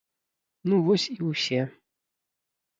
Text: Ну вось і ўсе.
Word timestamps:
Ну 0.71 0.79
вось 0.87 1.07
і 1.17 1.19
ўсе. 1.29 1.61